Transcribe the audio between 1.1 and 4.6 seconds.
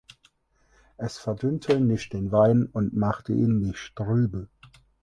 verdünnte nicht den Wein und machte ihn nicht trübe.